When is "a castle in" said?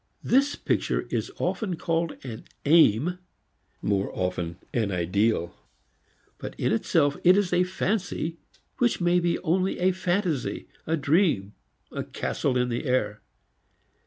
11.91-12.69